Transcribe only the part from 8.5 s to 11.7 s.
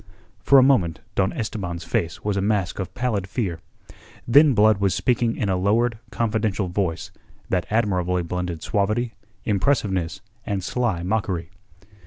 suavity, impressiveness, and sly mockery.